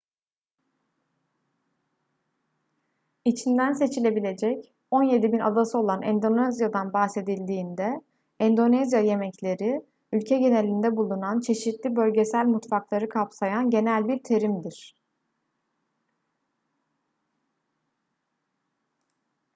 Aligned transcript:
i̇çinden 3.25 3.73
seçilebilecek 3.73 4.73
17.000 4.91 5.39
adası 5.43 5.77
olan 5.77 6.01
endonezya'dan 6.01 6.93
bahsedildiğinde 6.93 8.01
endonezya 8.39 8.99
yemekleri 8.99 9.81
ülke 10.11 10.37
genelinde 10.37 10.95
bulunan 10.97 11.39
çeşitli 11.39 11.95
bölgesel 11.95 12.45
mutfakları 12.45 13.09
kapsayan 13.09 13.69
genel 13.69 14.07
bir 14.07 14.23
terimdir 14.23 14.95